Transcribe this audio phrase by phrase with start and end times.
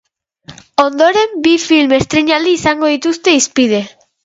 [0.83, 3.87] Ondoren, bi film estreinaldi izango dituzte hizpide.